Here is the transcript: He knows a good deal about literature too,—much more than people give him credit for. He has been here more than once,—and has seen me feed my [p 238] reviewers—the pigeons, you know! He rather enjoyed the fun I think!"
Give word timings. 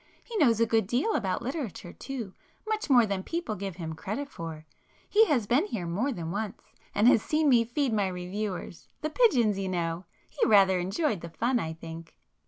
He 0.23 0.35
knows 0.37 0.59
a 0.59 0.65
good 0.65 0.87
deal 0.87 1.13
about 1.13 1.43
literature 1.43 1.93
too,—much 1.93 2.89
more 2.89 3.05
than 3.05 3.21
people 3.21 3.53
give 3.55 3.75
him 3.75 3.93
credit 3.93 4.29
for. 4.31 4.65
He 5.07 5.25
has 5.25 5.45
been 5.45 5.67
here 5.67 5.85
more 5.85 6.11
than 6.11 6.31
once,—and 6.31 7.07
has 7.07 7.21
seen 7.21 7.47
me 7.49 7.63
feed 7.65 7.93
my 7.93 8.05
[p 8.09 8.09
238] 8.09 8.25
reviewers—the 8.25 9.09
pigeons, 9.11 9.59
you 9.59 9.69
know! 9.69 10.05
He 10.27 10.43
rather 10.47 10.79
enjoyed 10.79 11.21
the 11.21 11.29
fun 11.29 11.59
I 11.59 11.73
think!" 11.73 12.15